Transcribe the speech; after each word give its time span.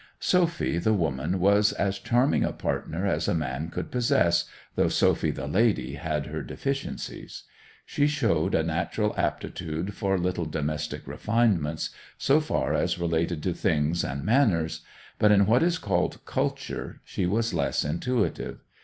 Sophy 0.19 0.79
the 0.79 0.95
woman 0.95 1.39
was 1.39 1.73
as 1.73 1.99
charming 1.99 2.43
a 2.43 2.51
partner 2.51 3.05
as 3.05 3.27
a 3.27 3.35
man 3.35 3.69
could 3.69 3.91
possess, 3.91 4.45
though 4.75 4.87
Sophy 4.89 5.29
the 5.29 5.45
lady 5.45 5.93
had 5.93 6.25
her 6.25 6.41
deficiencies. 6.41 7.43
She 7.85 8.07
showed 8.07 8.55
a 8.55 8.63
natural 8.63 9.13
aptitude 9.15 9.93
for 9.93 10.17
little 10.17 10.45
domestic 10.45 11.05
refinements, 11.05 11.91
so 12.17 12.39
far 12.39 12.73
as 12.73 12.97
related 12.97 13.43
to 13.43 13.53
things 13.53 14.03
and 14.03 14.23
manners; 14.25 14.81
but 15.19 15.31
in 15.31 15.45
what 15.45 15.61
is 15.61 15.77
called 15.77 16.25
culture 16.25 16.99
she 17.05 17.27
was 17.27 17.53
less 17.53 17.85
intuitive. 17.85 18.59